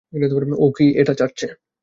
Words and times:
ও 0.55 0.67
কি 0.75 0.85
ওটা 1.01 1.13
চাটছে? 1.19 1.47